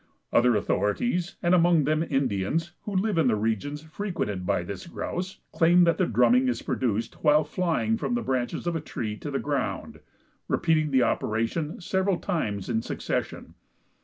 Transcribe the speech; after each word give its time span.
Other 0.33 0.55
authorities, 0.55 1.35
and 1.43 1.53
among 1.53 1.83
them 1.83 2.01
Indians, 2.01 2.71
who 2.85 2.95
live 2.95 3.19
in 3.19 3.27
the 3.27 3.35
regions 3.35 3.83
frequented 3.83 4.47
by 4.47 4.63
this 4.63 4.87
grouse, 4.87 5.37
claim 5.51 5.83
that 5.83 5.99
the 5.99 6.07
drumming 6.07 6.47
is 6.47 6.63
produced 6.63 7.23
while 7.23 7.43
flying 7.43 7.97
from 7.97 8.15
the 8.15 8.23
branches 8.23 8.65
of 8.65 8.75
a 8.75 8.81
tree 8.81 9.15
to 9.17 9.29
the 9.29 9.37
ground, 9.37 9.99
repeating 10.47 10.89
the 10.89 11.03
operation 11.03 11.79
several 11.81 12.17
times 12.17 12.67
in 12.67 12.81
succession. 12.81 13.53